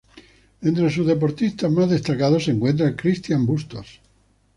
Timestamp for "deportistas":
1.05-1.71